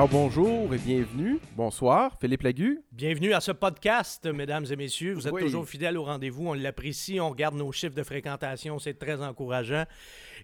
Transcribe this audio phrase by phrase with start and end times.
[0.00, 1.38] Alors bonjour et bienvenue.
[1.56, 2.80] Bonsoir, Philippe Lagu.
[2.90, 5.12] Bienvenue à ce podcast, mesdames et messieurs.
[5.12, 5.42] Vous êtes Oui.
[5.42, 6.48] toujours fidèles au rendez-vous.
[6.48, 7.20] On l'apprécie.
[7.20, 8.78] On regarde nos chiffres de fréquentation.
[8.78, 9.84] C'est très encourageant.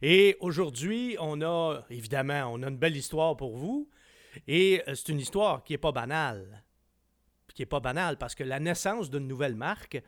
[0.02, 3.88] Et aujourd'hui, on a, évidemment, on a une belle histoire pour vous.
[4.46, 6.62] Et euh, c'est une histoire qui n'est pas banale.
[7.54, 10.02] Qui n'est pas banale parce que la naissance d'une nouvelle marque,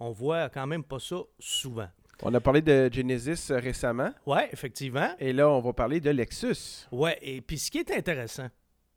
[0.00, 1.86] on voit quand même pas ça souvent.
[2.22, 5.14] On a parlé de Genesis euh, récemment Ouais, effectivement.
[5.20, 6.88] et là on va parler de Lexus.
[6.90, 8.48] Ouais, et puis ce qui est intéressant,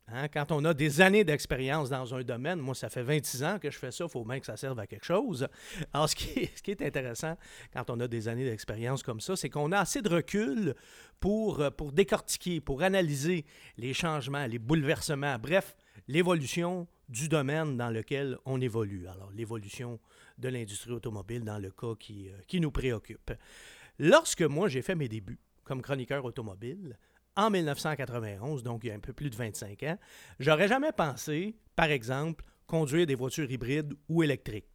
[0.08, 3.58] hein, quand on a des années d'expérience dans un domaine, moi ça fait 26 ans
[3.58, 5.48] que je fais ça, il faut bien que ça serve à quelque chose.
[5.92, 7.36] Alors ce qui est, intéressant
[7.72, 10.74] quand on a des années d'expérience comme ça, c'est qu'on a assez de recul
[11.20, 13.44] pour, euh, pour décortiquer, pour analyser
[13.76, 15.76] les changements, les bouleversements, bref,
[16.08, 19.06] l'évolution du domaine dans lequel on évolue.
[19.08, 20.00] Alors l'évolution
[20.38, 23.32] de l'industrie automobile dans le cas qui, euh, qui nous préoccupe.
[23.98, 26.98] Lorsque moi j'ai fait mes débuts comme chroniqueur automobile,
[27.36, 29.98] en 1991, donc il y a un peu plus de 25 ans,
[30.38, 34.68] j'aurais jamais pensé, par exemple, conduire des voitures hybrides ou électriques.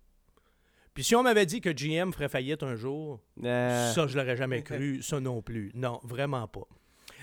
[0.94, 4.36] Puis si on m'avait dit que GM ferait faillite un jour, Euh, ça je l'aurais
[4.36, 5.72] jamais cru, ça non plus.
[5.74, 6.68] Non, vraiment pas.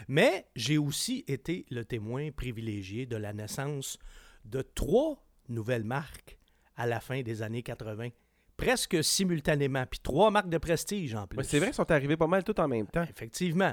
[0.09, 3.99] Mais j'ai aussi été le témoin privilégié de la naissance
[4.45, 6.39] de trois nouvelles marques
[6.77, 8.09] à la fin des années 80,
[8.57, 11.39] presque simultanément, puis trois marques de prestige en plus.
[11.39, 13.03] ouais, c'est vrai sont arrivés pas mal tout en même temps.
[13.05, 13.73] Effectivement.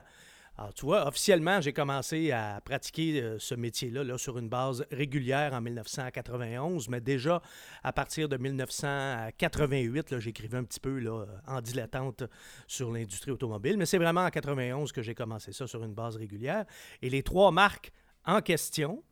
[0.56, 4.86] Alors, tu vois, officiellement, j'ai commencé à pratiquer euh, ce métier-là là, sur une base
[4.92, 7.42] régulière en 1991, mais déjà
[7.84, 11.04] à partir de 1988, là, j'écrivais un petit peu
[11.48, 12.23] en dilettante
[12.68, 16.18] sur l'industrie automobile, mais c'est vraiment en 91 que j'ai commencé ça sur une base
[16.18, 16.66] régulière.
[17.02, 17.92] Et les trois marques
[18.23, 19.04] en question,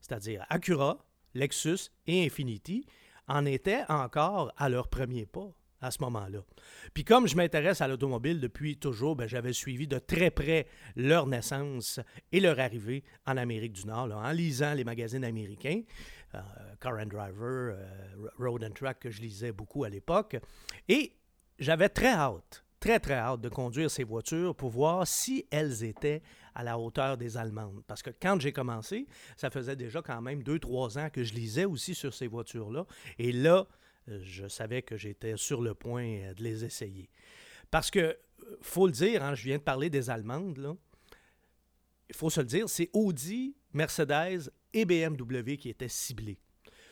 [0.00, 2.86] c'est-à-dire Acura, Lexus et Infiniti,
[3.26, 5.50] en étaient encore à leur premier pas
[5.84, 6.40] à ce moment-là.
[6.94, 11.26] Puis comme je m'intéresse à l'automobile depuis toujours, ben, j'avais suivi de très près leur
[11.26, 12.00] naissance
[12.32, 15.82] et leur arrivée en Amérique du Nord, en lisant les magazines américains,
[16.34, 16.40] euh,
[16.80, 20.36] Car and Driver, euh, Road and Track que je lisais beaucoup à l'époque.
[20.88, 21.12] Et
[21.58, 26.22] j'avais très hâte, très très hâte de conduire ces voitures pour voir si elles étaient
[26.54, 27.82] à la hauteur des Allemandes.
[27.86, 29.06] Parce que quand j'ai commencé,
[29.36, 32.86] ça faisait déjà quand même deux, trois ans que je lisais aussi sur ces voitures-là.
[33.18, 33.66] Et là,
[34.06, 37.10] je savais que j'étais sur le point euh, de les essayer.
[37.70, 38.16] Parce que, euh,
[38.60, 40.76] faut le dire, hein, je viens de parler des Allemandes.
[42.08, 46.38] Il faut se le dire, c'est Audi, Mercedes et BMW qui étaient ciblés.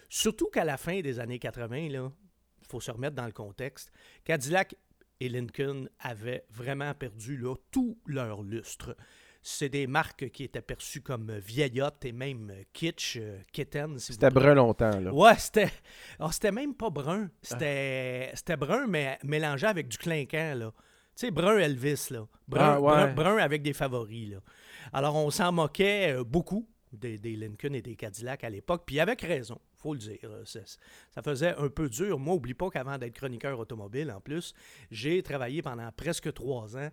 [0.09, 2.13] Surtout qu'à la fin des années 80, là,
[2.61, 3.91] il faut se remettre dans le contexte,
[4.25, 4.75] Cadillac
[5.21, 8.97] et Lincoln avaient vraiment perdu là, tout leur lustre.
[9.45, 14.31] C'est des marques qui étaient perçues comme vieillottes et même kitsch, euh, kitten, si C'était
[14.31, 15.13] brun longtemps là.
[15.13, 15.71] Ouais, c'était.
[16.21, 17.29] ah, c'était même pas brun.
[17.43, 20.73] C'était c'était brun, mais mélangé avec du clinquant, là.
[21.17, 22.27] Tu sais, brun Elvis, là.
[22.47, 22.93] Brun, Ah, ouais.
[22.93, 24.39] brun, brun avec des favoris, là.
[24.93, 29.01] Alors, on s'en moquait euh, beaucoup des, des Lincoln et des Cadillac à l'époque, puis
[29.01, 30.19] avec raison, faut le dire.
[30.25, 32.19] Euh, Ça faisait un peu dur.
[32.19, 34.55] Moi, oublie pas qu'avant d'être chroniqueur automobile, en plus,
[34.91, 36.91] j'ai travaillé pendant presque trois ans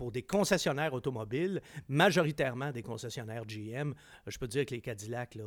[0.00, 3.92] pour des concessionnaires automobiles, majoritairement des concessionnaires GM.
[4.26, 5.44] Je peux te dire que les Cadillac, là,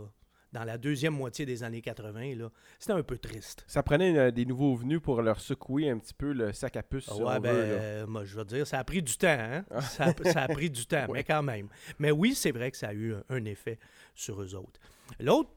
[0.52, 3.63] dans la deuxième moitié des années 80, là, c'était un peu triste.
[3.66, 6.84] Ça prenait une- des nouveaux venus pour leur secouer un petit peu le sac à
[6.84, 7.06] puce.
[7.12, 9.66] si ouais, ben, veut, euh, moi, je veux dire, ça a pris du temps, hein?
[9.81, 11.68] ça, a, ça a pris du temps, mais quand même.
[11.97, 13.80] Mais oui, c'est vrai que ça a eu un, un effet
[14.13, 14.80] sur eux autres.
[15.19, 15.50] L'autre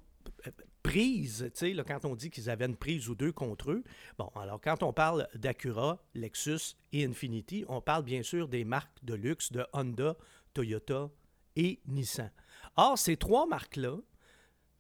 [0.46, 0.50] euh,
[0.86, 3.82] prise, tu sais, quand on dit qu'ils avaient une prise ou deux contre eux,
[4.18, 9.04] bon, alors quand on parle d'Acura, Lexus et Infiniti, on parle bien sûr des marques
[9.04, 10.16] de luxe de Honda,
[10.54, 11.10] Toyota
[11.56, 12.30] et Nissan.
[12.76, 13.96] Or, ces trois marques-là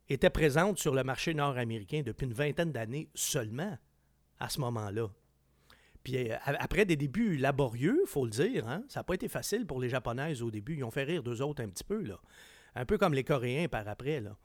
[0.08, 3.76] étaient présentes sur le marché nord-américain depuis une vingtaine d'années seulement
[4.38, 5.08] à ce moment-là.
[6.04, 9.66] Puis euh, après des débuts laborieux, faut le dire, hein, ça n'a pas été facile
[9.66, 10.76] pour les Japonaises au début.
[10.76, 12.04] Ils ont fait rire d'eux autres un petit peu.
[12.76, 14.36] Un peu comme les Coréens par après, là.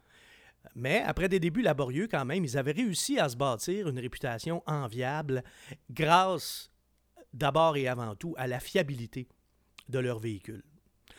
[0.75, 4.63] Mais après des débuts laborieux quand même, ils avaient réussi à se bâtir une réputation
[4.65, 5.43] enviable
[5.89, 6.71] grâce
[7.33, 9.27] d'abord et avant tout à la fiabilité
[9.89, 10.63] de leur véhicule.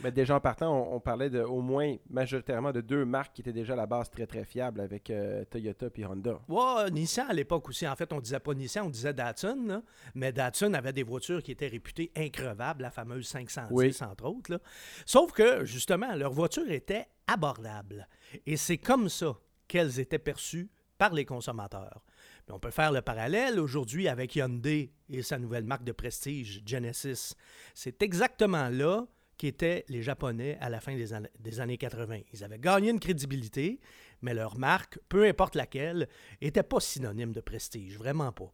[0.03, 3.41] Mais déjà en partant, on, on parlait de au moins majoritairement de deux marques qui
[3.43, 6.41] étaient déjà à la base très très fiables avec euh, Toyota puis Honda.
[6.49, 7.87] Ouais, Nissan à l'époque aussi.
[7.87, 9.67] En fait, on disait pas Nissan, on disait Datsun.
[9.67, 9.83] là.
[10.15, 13.97] Mais Datsun avait des voitures qui étaient réputées increvables, la fameuse 510 Oui.
[14.03, 14.51] entre autres.
[14.53, 14.59] là.
[15.07, 18.09] Sauf que, justement, leurs voitures étaient abordables.
[18.47, 19.37] Et c'est comme ça
[19.69, 20.69] qu'elles étaient perçues
[20.99, 22.03] par les consommateurs.
[22.49, 26.63] Mais on peut faire le parallèle aujourd'hui avec Hyundai et sa nouvelle marque de prestige,
[26.67, 27.35] Genesis.
[27.75, 29.07] C'est exactement là
[29.43, 31.09] qu'étaient les Japonais à la fin des,
[31.41, 32.21] des années 80.
[32.33, 33.81] Ils avaient gagné une crédibilité,
[34.21, 36.09] mais leur marque, peu importe laquelle,
[36.41, 38.53] n'était pas synonyme de prestige, vraiment pas.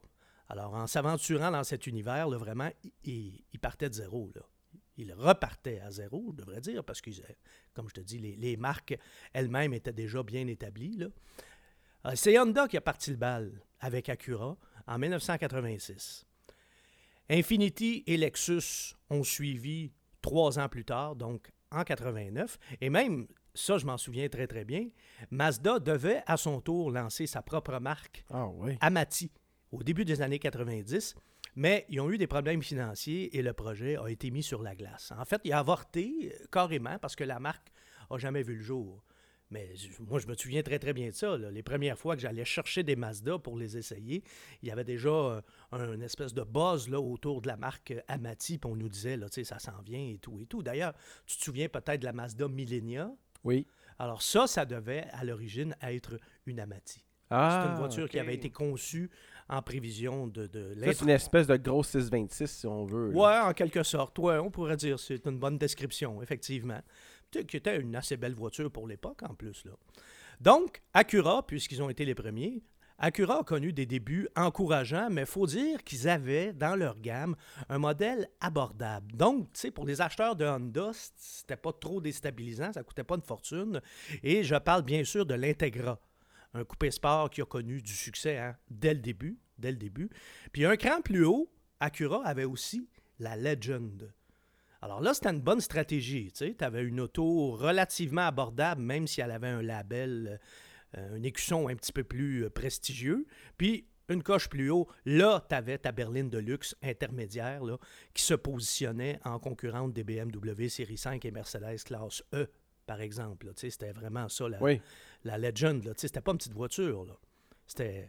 [0.48, 2.70] Alors, en s'aventurant dans cet univers, vraiment,
[3.04, 4.30] ils partaient de zéro.
[4.34, 4.40] Là.
[4.96, 7.10] ils repartaient à zéro, je devrais dire, parce que,
[7.74, 8.96] comme je te dis, les, marques
[9.34, 11.04] elles-mêmes étaient déjà bien établies.
[12.06, 14.56] Euh, c'est Honda qui a parti le bal avec Acura
[14.86, 16.24] en 1986.
[17.28, 19.92] Infinity et Lexus ont suivi
[20.28, 22.58] trois ans plus tard, donc en 89.
[22.80, 24.88] Et même, ça je m'en souviens très très bien,
[25.30, 28.48] Mazda devait à son tour lancer sa propre marque, ah,
[28.80, 29.30] Amati,
[29.72, 31.14] au début des années 90.
[31.56, 34.76] Mais ils ont eu des problèmes financiers et le projet a été mis sur la
[34.76, 35.12] glace.
[35.18, 37.72] En fait, il a avorté euh, carrément parce que la marque
[38.10, 39.02] n'a jamais vu le jour.
[39.50, 41.36] Mais moi, je me souviens très, très bien de ça.
[41.36, 44.22] Les premières fois que j'allais chercher des Mazda pour les essayer,
[44.62, 45.40] il y avait déjà euh,
[45.72, 49.26] un, espèce de buzz là, autour de la marque Amati, puis on nous disait, là,
[49.30, 50.62] ça s'en vient et tout et tout.
[50.62, 50.92] D'ailleurs,
[51.26, 53.10] tu te souviens peut-être de la Mazda Millenia?
[53.44, 53.66] Oui.
[53.98, 57.04] Alors ça, ça devait à l'origine être une Amati.
[57.30, 59.10] Ah, c'est une voiture qui avait été conçue
[59.48, 63.10] en prévision de, de C'est une espèce de grosse 626, si on veut.
[63.14, 64.18] Oui, en quelque sorte.
[64.18, 66.80] Ouais, on pourrait dire c'est une bonne description, effectivement.
[67.30, 69.64] Qui était une assez belle voiture pour l'époque, en plus.
[69.64, 69.72] Là.
[70.40, 72.62] Donc, Acura, puisqu'ils ont été les premiers,
[73.00, 77.36] Acura a connu des débuts encourageants, mais il faut dire qu'ils avaient dans leur gamme
[77.68, 79.14] un modèle abordable.
[79.14, 83.14] Donc, tu sais, pour les acheteurs de Honda, c'était pas trop déstabilisant, ça coûtait pas
[83.14, 83.80] une fortune.
[84.24, 86.00] Et je parle bien sûr de l'Integra,
[86.54, 89.38] un coupé sport qui a connu du succès hein, dès le début.
[90.52, 91.50] Puis un cran plus haut,
[91.80, 94.12] Acura avait aussi la Legend.
[94.80, 96.32] Alors là, c'était une bonne stratégie.
[96.32, 100.40] Tu avais une auto relativement abordable, même si elle avait un label,
[100.96, 103.26] euh, un écusson un petit peu plus euh, prestigieux.
[103.56, 107.60] Puis une coche plus haut, là, tu avais ta berline de luxe intermédiaire
[108.14, 112.48] qui se positionnait en concurrente des BMW Série 5 et Mercedes classe E,
[112.86, 113.52] par exemple.
[113.56, 114.58] C'était vraiment ça, la,
[115.24, 115.92] la Legend.
[115.96, 117.18] C'était pas une petite voiture.
[117.66, 118.08] C'était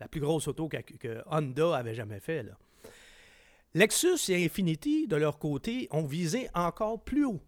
[0.00, 2.42] la plus grosse auto que, Honda avait jamais fait.
[2.42, 2.58] Là.
[3.74, 7.42] Lexus et Infiniti, de leur côté, ont visé encore plus haut,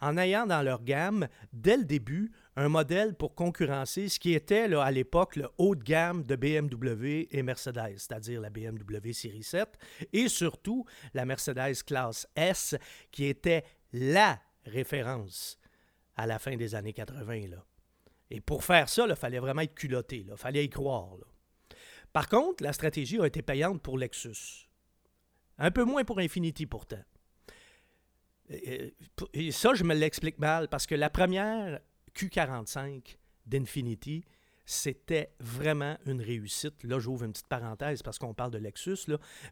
[0.00, 4.68] en ayant dans leur gamme, dès le début, un modèle pour concurrencer ce qui était
[4.68, 9.42] là, à l'époque le haut de gamme de BMW et Mercedes, c'est-à-dire la BMW Série
[9.42, 9.78] 7,
[10.12, 10.84] et surtout
[11.14, 12.74] la Mercedes Classe S,
[13.10, 15.58] qui était la référence
[16.16, 17.48] à la fin des années 80.
[17.48, 17.64] Là.
[18.30, 21.16] Et pour faire ça, il fallait vraiment être culotté, il fallait y croire.
[22.12, 24.68] Par contre, la stratégie a été payante pour Lexus.
[25.58, 27.02] Un peu moins pour Infinity pourtant.
[28.48, 31.80] Et, ça, je me l'explique mal parce que la première
[32.16, 33.16] Q45
[33.46, 34.24] d'Infinity,
[34.70, 36.84] c'était vraiment une réussite.
[36.84, 38.98] Là, j'ouvre une petite parenthèse parce qu'on parle de Lexus,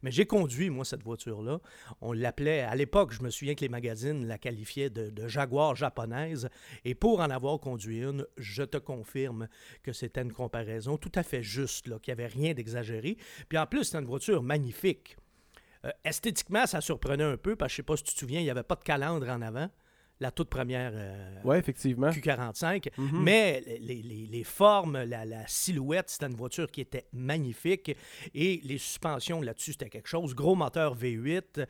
[0.03, 1.61] mais j'ai conduit, moi, cette voiture-là.
[2.00, 6.49] On l'appelait, à l'époque, je me souviens que les magazines la qualifiaient de, Jaguar japonaise.
[6.85, 9.49] Et pour en avoir conduit une, je te confirme
[9.82, 13.17] que c'était une comparaison tout à fait juste, qu'il n'y avait rien d'exagéré.
[13.49, 15.17] Puis en plus, c'est une voiture magnifique.
[15.85, 18.41] Euh, esthétiquement, ça surprenait un peu, parce que je sais pas si tu te souviens,
[18.41, 19.69] il n'y avait pas de calandre en avant.
[20.20, 22.11] La toute première euh, effectivement.
[22.11, 22.88] Q45.
[22.97, 23.23] Mhm.
[23.23, 27.97] Mais les, formes, la, la silhouette, c'était une voiture qui était magnifique.
[28.35, 30.35] Et les suspensions là-dessus, c'était quelque chose.
[30.35, 31.67] Gros moteur V8.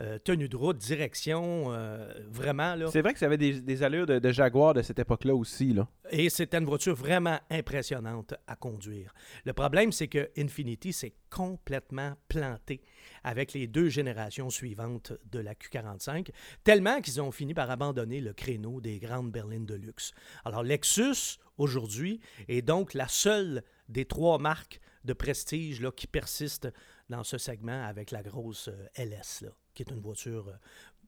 [0.00, 2.76] Euh, tenue de route, direction, euh, vraiment.
[2.76, 2.86] Là.
[2.92, 5.72] C'est vrai que ça avait des, allures de, Jaguar de cette époque-là aussi.
[5.72, 5.88] Là.
[6.10, 9.12] Et c'était une voiture vraiment impressionnante à conduire.
[9.44, 12.80] Le problème, c'est que Infinity s'est complètement planté
[13.24, 16.28] avec les deux générations suivantes de la Q45,
[16.62, 20.12] tellement qu'ils ont fini par abandonner le créneau des grandes berlines de luxe.
[20.44, 26.68] Alors Lexus, aujourd'hui, est donc la seule des trois marques de prestige là, qui persistent
[27.08, 29.42] dans ce segment avec la grosse euh, LS.
[29.42, 30.56] Là qui est une voiture euh,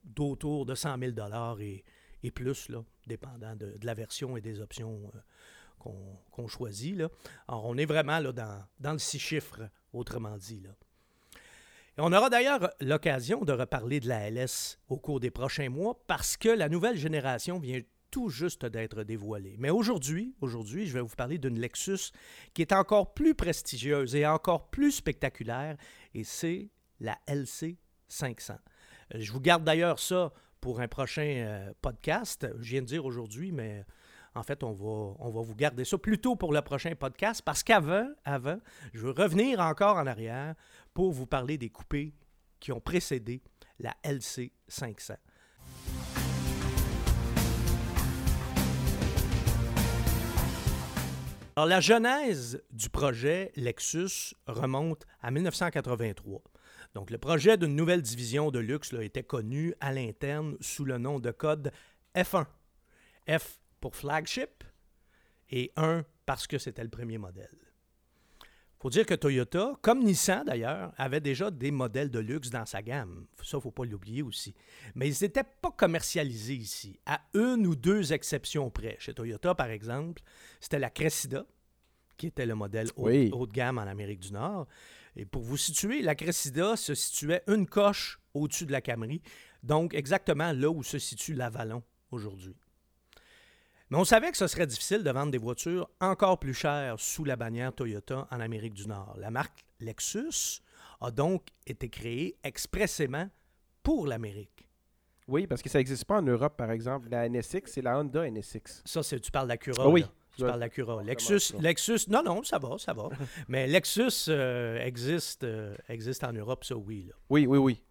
[0.05, 1.85] d'autour de 100 000 et,
[2.23, 5.11] et plus, là, dépendant de, la version et des options
[5.85, 5.91] euh,
[6.31, 6.97] qu'on choisit.
[6.97, 7.09] Là.
[7.49, 10.61] Alors, on est vraiment là, dans, dans le six chiffres, autrement dit.
[10.61, 10.71] Là.
[11.99, 16.37] On aura d'ailleurs l'occasion de reparler de la LS au cours des prochains mois parce
[16.37, 19.57] que la nouvelle génération vient tout juste d'être dévoilée.
[19.59, 22.13] Mais aujourd'hui, aujourd'hui, je vais vous parler d'une Lexus
[22.55, 25.77] qui est encore plus prestigieuse et encore plus spectaculaire,
[26.15, 28.55] et c'est la LC 500.
[29.15, 32.47] Euh, je vous garde d'ailleurs ça pour un prochain euh, podcast.
[32.59, 33.85] Je viens de dire aujourd'hui, mais
[34.35, 38.59] en fait, on va, vous garder ça plutôt pour le prochain podcast parce qu'avant, avant,
[38.93, 40.55] je veux revenir encore en arrière
[40.95, 42.15] pour vous parler des coupés
[42.61, 43.43] qui ont précédé
[43.79, 45.15] la LC 500.
[51.57, 56.43] La genèse du projet Lexus remonte à 1983.
[56.95, 61.21] Donc, le projet d'une nouvelle division de luxe était connu à l'interne sous le nom
[61.21, 61.73] de code
[62.15, 62.47] F1.
[63.29, 64.65] F pour flagship
[65.51, 67.70] et 1 parce que c'était le premier modèle.
[68.81, 72.81] Faut dire que Toyota, comme Nissan d'ailleurs, avait déjà des modèles de luxe dans sa
[72.83, 73.27] gamme.
[73.43, 74.55] Ça, il ne faut pas l'oublier aussi.
[74.95, 78.97] Mais ils n'étaient pas commercialisés ici, à une ou deux exceptions près.
[78.99, 80.23] Chez Toyota, par exemple,
[80.61, 81.45] c'était la Cressida,
[82.17, 83.31] qui était le modèle haut, Oui.
[83.33, 84.67] haut de gamme en Amérique du Nord.
[85.15, 89.21] Et pour vous situer, la Cressida se situait une coche au-dessus de la Camry,
[89.63, 92.57] donc exactement là où se situe l'Avalon aujourd'hui.
[93.91, 97.25] Mais on savait que ce serait difficile de vendre des voitures encore plus chères sous
[97.25, 99.17] la bannière Toyota en Amérique du Nord.
[99.19, 100.63] La marque Lexus
[101.01, 103.29] a donc été créée expressément
[103.83, 104.69] pour l'Amérique.
[105.27, 107.09] Oui, parce que ça n'existe pas en Europe, par exemple.
[107.11, 108.83] La NSX, c'est la Honda NSX.
[108.85, 109.83] Ça, c'est tu parles d'Acura.
[109.85, 110.03] Ah oui.
[110.03, 110.09] là.
[110.37, 110.97] Tu parles d'Acura.
[110.97, 113.09] Ouais, Lexus, ça marche, Lexus, non, non, ça va, ça va.
[113.49, 117.07] Mais Lexus euh, existe, euh, existe en Europe, ça oui.
[117.09, 117.15] Là.
[117.29, 117.83] Oui, oui, oui.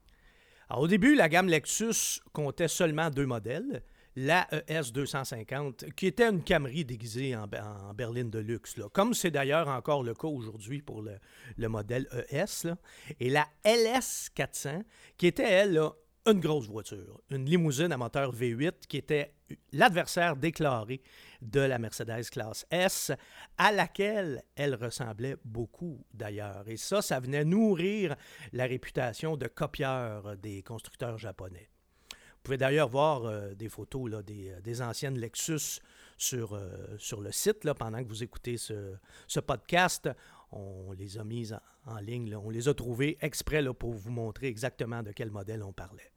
[0.69, 3.83] Alors, au début, la gamme Lexus comptait seulement deux modèles.
[4.15, 7.47] La E ES 250, qui était une Camry déguisée en,
[7.93, 8.87] berline de luxe, là.
[8.91, 11.19] comme c'est d'ailleurs encore le cas aujourd'hui pour le,
[11.57, 12.65] le modèle ES.
[12.65, 12.77] là.
[13.19, 14.83] Et la LS 400,
[15.17, 15.79] qui était, elle,
[16.25, 19.33] une grosse voiture, une limousine à moteur V8 qui était
[19.71, 21.01] l'adversaire déclaré
[21.41, 23.11] de la Mercedes classe S,
[23.57, 26.67] à laquelle elle ressemblait beaucoup d'ailleurs.
[26.67, 28.15] Et ça, ça venait nourrir
[28.53, 31.69] la réputation de copieur des constructeurs japonais.
[32.49, 35.81] Vous pouvez d'ailleurs voir euh, des photos là, des, euh, anciennes Lexus
[36.17, 38.95] sur, euh, sur le site là, pendant que vous écoutez ce,
[39.27, 40.09] ce podcast.
[40.51, 44.47] On les a mises en, ligne, on les a trouvées exprès là, pour vous montrer
[44.47, 46.11] exactement de quel modèle on parlait.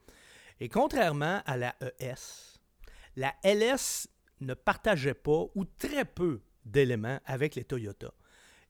[0.59, 2.57] Et contrairement à la ES,
[3.17, 4.09] la LS
[4.41, 8.15] ne partageait pas ou très peu d'éléments avec les Toyota.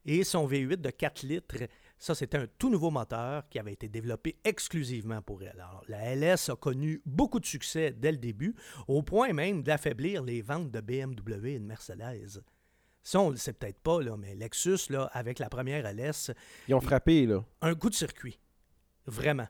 [0.05, 1.55] Et son V8 de 4 litres,
[1.97, 5.59] ça c'était un tout nouveau moteur qui avait été développé exclusivement pour elle.
[5.59, 8.53] Alors, la LS a connu beaucoup de succès dès le début,
[8.87, 12.43] au point même d'affaiblir les ventes de BMW et de Mercedes.
[13.05, 16.31] Ça, on ne le sait peut-être pas, là, mais Lexus, là, avec la première LS,
[16.69, 17.43] Ils ont frappé, là.
[17.61, 18.39] un coup de circuit.
[19.05, 19.47] Vraiment.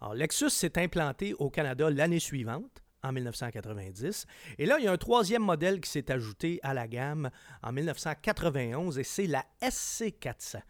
[0.00, 4.26] Alors, Lexus s'est implanté au Canada l'année suivante, en 1990.
[4.58, 7.30] Et là, il y a un troisième modèle qui s'est ajouté à la gamme
[7.62, 10.60] en 1991 et c'est la SC400.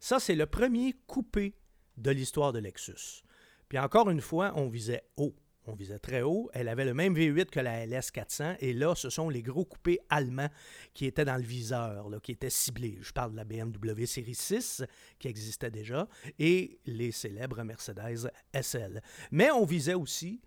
[0.00, 1.54] Ça, c'est le premier coupé
[1.96, 3.22] de l'histoire de Lexus.
[3.68, 5.34] Puis encore une fois, on visait haut.
[5.66, 6.50] On visait très haut.
[6.52, 8.56] Elle avait le même V8 que la LS400.
[8.60, 10.50] Et là, ce sont les gros coupés allemands
[10.92, 12.98] qui étaient dans le viseur, qui étaient ciblés.
[13.00, 14.84] Je parle de la BMW Série 6,
[15.18, 16.06] qui existait déjà,
[16.38, 19.00] et les célèbres Mercedes SL.
[19.30, 20.42] Mais on visait aussi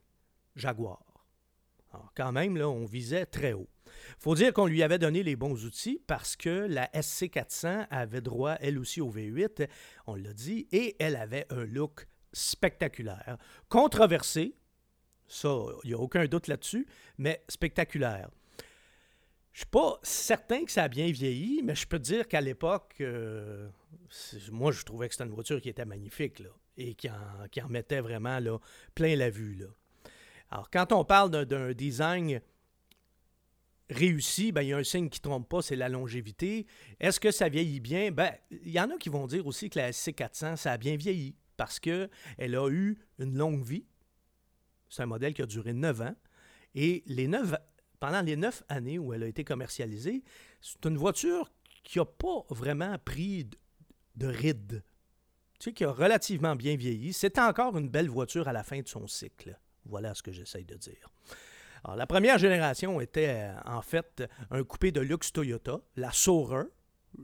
[0.55, 1.03] Jaguar.
[1.97, 3.67] Alors, quand même, on visait très haut.
[4.19, 8.55] faut dire qu'on lui avait donné les bons outils parce que la SC400 avait droit,
[8.59, 9.67] elle aussi, au V8,
[10.05, 13.37] on l'a dit, et elle avait un look spectaculaire,
[13.67, 14.55] controversé,
[15.27, 15.49] ça,
[15.83, 16.85] il n'y a aucun doute là-dessus,
[17.17, 18.29] mais spectaculaire.
[19.53, 22.93] Je suis pas certain que ça a bien vieilli, mais je peux dire qu'à l'époque,
[23.01, 23.67] euh,
[24.51, 26.43] moi, je trouvais que c'était une voiture qui était magnifique,
[26.77, 28.39] et qui en, mettait vraiment
[28.93, 29.65] plein la vue.
[30.49, 32.41] Alors, quand on parle d'un- design
[33.89, 36.65] réussi, ben, il y a un signe qui ne trompe pas, c'est la longévité.
[36.99, 38.11] Est-ce que ça vieillit bien?
[38.11, 40.95] Ben, il y en a qui vont dire aussi que la SC400, ça a bien
[40.97, 43.85] vieilli parce qu'elle a eu une longue vie.
[44.89, 46.15] C'est un modèle qui a duré 9 ans.
[46.75, 47.03] Et
[47.99, 50.23] pendant les neuf années où elle a été commercialisée,
[50.61, 51.51] c'est une voiture
[51.83, 53.57] qui n'a pas vraiment pris de,
[54.15, 54.83] de rides.
[55.59, 57.13] Tu sais, qui a relativement bien vieilli.
[57.13, 59.57] C'est encore une belle voiture à la fin de son cycle.
[59.89, 61.09] Voilà ce que j'essaye de dire.
[61.83, 66.65] Alors, la première génération était euh, en fait un coupé de luxe Toyota, la Soarer,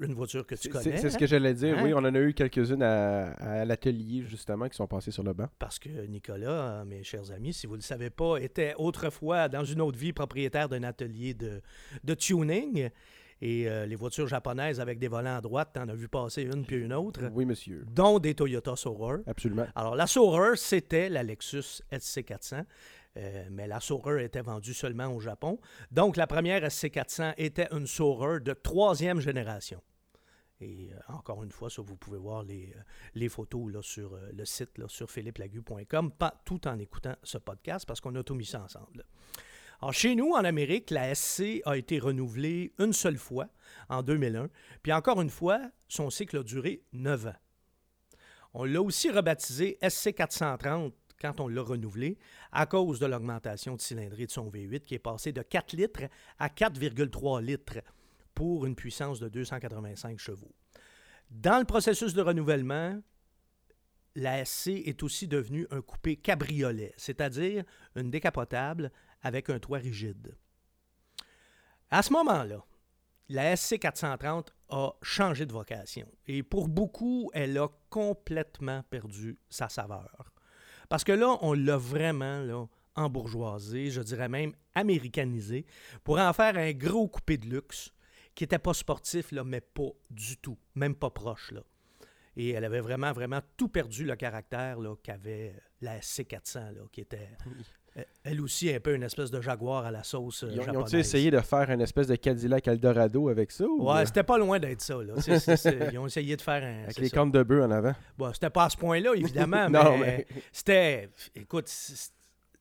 [0.02, 0.98] une voiture que tu connais.
[0.98, 1.20] c'est ce hein?
[1.20, 1.78] que j'allais dire.
[1.78, 1.84] Hein?
[1.84, 5.34] Oui, on en a eu quelques-unes à, à l'atelier, justement, qui sont passées sur le
[5.34, 5.48] banc.
[5.60, 9.50] Parce que Nicolas, euh, mes chers amis, si vous ne le savez pas, était autrefois,
[9.50, 11.62] dans une autre vie, propriétaire d'un atelier de,
[12.04, 12.90] de tuning.
[13.42, 16.66] Et euh, les voitures japonaises avec des volants à droite, t'en as vu passer une
[16.66, 17.84] puis une autre, Oui, monsieur.
[17.92, 19.22] dont des Toyota Soarer.
[19.28, 19.68] Absolument.
[19.76, 22.64] Alors, la Soarer, c'était la Lexus SC400,
[23.18, 25.60] euh, mais la Soarer était vendue seulement au Japon.
[25.92, 29.82] Donc, la première SC400 était une Soarer de troisième génération.
[30.62, 32.74] Et euh, encore une fois, ça, vous pouvez voir les,
[33.16, 37.38] les photos là, sur euh, le site, là, sur philippelagu.com, pas tout en écoutant ce
[37.38, 39.04] podcast, parce qu'on a tout mis ça ensemble.
[39.82, 43.50] Alors, chez nous, en Amérique, la SC a été renouvelée une seule fois,
[43.90, 44.50] en 2001.
[44.82, 47.36] Puis encore une fois, son cycle a duré 9 ans.
[48.54, 52.18] On l'a aussi rebaptisé SC430 quand on l'a renouvelé
[52.52, 56.04] à cause de l'augmentation de cylindrée de son V8 qui est passé de 4 litres
[56.38, 57.80] à 4,3 litres
[58.36, 60.54] pour une puissance de 285 chevaux.
[61.30, 63.02] Dans le processus de renouvellement,
[64.16, 67.64] la SC est aussi devenue un coupé cabriolet, c'est-à-dire
[67.96, 68.92] une décapotable
[69.24, 70.38] avec un toit rigide.
[71.90, 72.64] À ce moment-là,
[73.30, 76.08] la SC430 a changé de vocation.
[76.28, 80.32] Et pour beaucoup, elle a complètement perdu sa saveur.
[80.90, 85.66] Parce que là, on l'a vraiment là, embourgeoisé, je dirais même américanisé,
[86.04, 87.92] pour en faire un gros coupé de luxe
[88.36, 91.52] qui n'était pas sportif, mais pas du tout, même pas proche.
[91.52, 91.62] Là.
[92.36, 97.30] Et elle avait vraiment, vraiment tout perdu le caractère qu'avait la C400, là, qui était
[98.24, 100.92] elle aussi un peu une espèce de jaguar à la sauce euh, ils ont, japonaise.
[100.92, 103.66] Ils ont essayé de faire une espèce de Cadillac Eldorado avec ça?
[103.66, 103.92] Ou...
[103.92, 104.96] Ouais, c'était pas loin d'être ça.
[104.96, 105.14] Là.
[105.92, 106.84] ils ont essayé de faire un...
[106.84, 107.94] Avec les cornes de bœuf en avant?
[108.18, 111.10] Bon, c'était pas à ce point-là, évidemment, non, mais, c'était...
[111.36, 111.72] Écoute,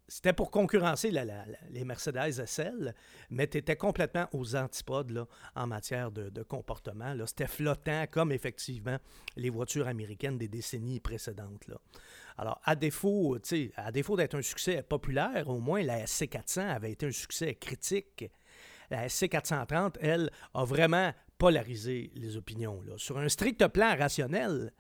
[0.09, 2.95] c'était pour concurrencer les Mercedes SL,
[3.31, 7.15] mais tu étais complètement aux antipodes en matière de, comportement.
[7.27, 8.99] C'était flottant comme effectivement
[9.37, 11.71] les voitures américaines des décennies précédentes.
[12.37, 13.39] Alors, à défaut,
[13.93, 18.31] défaut d'être un succès populaire, au moins la SC400 avait été un succès critique.
[18.91, 22.83] La SC430, elle, a vraiment polarisé les opinions.
[22.97, 24.73] Sur un strict plan rationnel,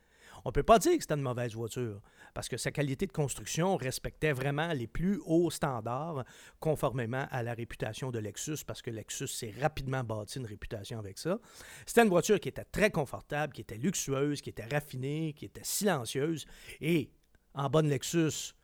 [0.45, 2.00] on ne peut pas dire que c'était une mauvaise voiture,
[2.35, 6.25] parce que sa qualité de construction respectait vraiment les plus hauts standards,
[6.61, 11.19] conformément à la réputation de Lexus, parce que Lexus s'est rapidement bâti une réputation avec
[11.19, 11.39] ça.
[11.87, 15.65] C'était une voiture qui était très confortable, qui était luxueuse, qui était raffinée, qui était
[15.65, 16.47] silencieuse,
[16.81, 17.11] et
[17.55, 18.55] en bonne Lexus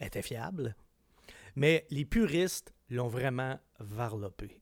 [0.00, 0.74] était fiable,
[1.56, 4.60] mais les puristes l'ont vraiment varlopé.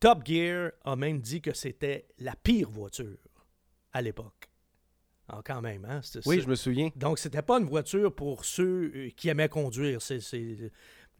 [0.00, 3.18] Top Gear a même dit que c'était la pire voiture
[3.92, 4.49] à l'époque.
[5.32, 6.00] Ah, quand même, hein?
[6.26, 6.90] Oui, je me souviens.
[6.96, 10.02] Donc, c'était pas une voiture pour ceux euh, qui aimaient conduire.
[10.02, 10.20] C'est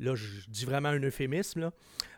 [0.00, 1.60] Là, je dis vraiment un euphémisme.
[1.60, 1.72] Là.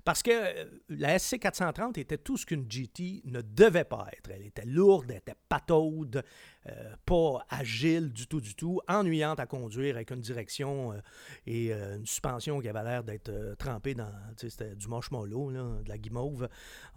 [0.04, 4.30] Parce que euh, la SC430 était tout ce qu'une GT ne devait pas être.
[4.30, 6.22] Elle était lourde, elle était pataude,
[6.66, 11.00] euh, pas agile du tout, du tout, ennuyante à conduire avec une direction euh,
[11.46, 16.48] et une suspension qui avait l'air d'être trempée dans c'était du marshmallow, de la guimauve.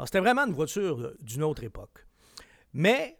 [0.05, 2.05] C'était vraiment une voiture d'une autre époque.
[2.73, 3.17] Mais,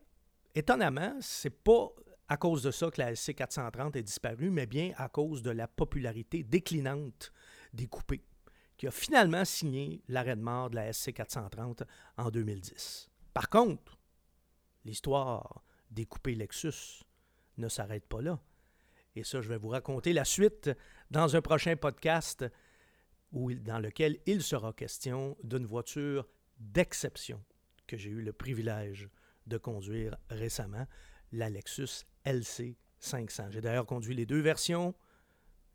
[0.55, 1.89] étonnamment, c'est pas
[2.27, 5.68] à cause de ça que la SC430 est disparue, mais bien à cause de la
[5.68, 7.31] popularité déclinante
[7.74, 8.24] découpé,
[8.77, 11.83] qui a finalement signé l'arrêt de mort de la SC430
[12.18, 13.09] en 2010.
[13.33, 14.00] Par contre,
[14.85, 17.03] l'histoire des coupés Lexus
[17.57, 18.39] ne s'arrête pas là.
[19.15, 20.70] Et ça, je vais vous raconter la suite
[21.11, 22.46] dans un prochain podcast
[23.31, 27.44] dans lequel il sera question d'une voiture d'exception
[27.87, 29.09] que j'ai eu le privilège
[29.48, 30.86] de conduire récemment,
[31.31, 33.51] la Lexus LC 500.
[33.51, 34.94] J'ai d'ailleurs conduit les deux versions,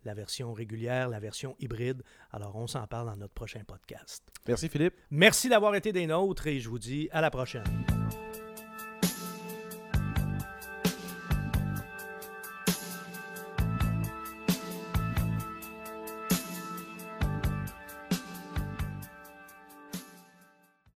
[0.04, 2.02] la version régulière, la version hybride.
[2.32, 4.24] Alors, on s'en parle dans notre prochain podcast.
[4.46, 4.94] Merci Philippe.
[5.10, 7.64] Merci d'avoir été des nôtres et je vous dis à la prochaine.